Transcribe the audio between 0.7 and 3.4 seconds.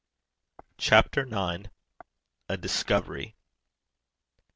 CHAPTER IX. A DISCOVERY.